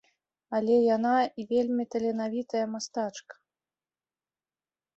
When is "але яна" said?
0.59-1.11